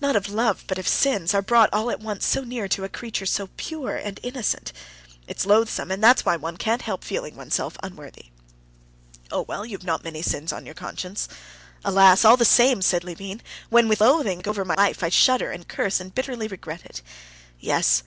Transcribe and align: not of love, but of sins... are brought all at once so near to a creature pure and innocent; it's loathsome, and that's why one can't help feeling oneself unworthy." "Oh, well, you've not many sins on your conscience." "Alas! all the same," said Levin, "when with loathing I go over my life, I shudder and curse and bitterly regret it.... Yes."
not 0.00 0.16
of 0.16 0.28
love, 0.28 0.64
but 0.66 0.76
of 0.76 0.88
sins... 0.88 1.32
are 1.32 1.40
brought 1.40 1.72
all 1.72 1.88
at 1.88 2.00
once 2.00 2.26
so 2.26 2.42
near 2.42 2.66
to 2.66 2.82
a 2.82 2.88
creature 2.88 3.24
pure 3.56 3.94
and 3.94 4.18
innocent; 4.24 4.72
it's 5.28 5.46
loathsome, 5.46 5.92
and 5.92 6.02
that's 6.02 6.24
why 6.24 6.34
one 6.34 6.56
can't 6.56 6.82
help 6.82 7.04
feeling 7.04 7.36
oneself 7.36 7.76
unworthy." 7.80 8.30
"Oh, 9.30 9.42
well, 9.42 9.64
you've 9.64 9.84
not 9.84 10.02
many 10.02 10.20
sins 10.20 10.52
on 10.52 10.66
your 10.66 10.74
conscience." 10.74 11.28
"Alas! 11.84 12.24
all 12.24 12.36
the 12.36 12.44
same," 12.44 12.82
said 12.82 13.04
Levin, 13.04 13.40
"when 13.70 13.86
with 13.86 14.00
loathing 14.00 14.40
I 14.40 14.42
go 14.42 14.50
over 14.50 14.64
my 14.64 14.74
life, 14.74 15.04
I 15.04 15.10
shudder 15.10 15.52
and 15.52 15.68
curse 15.68 16.00
and 16.00 16.12
bitterly 16.12 16.48
regret 16.48 16.84
it.... 16.84 17.00
Yes." 17.60 18.02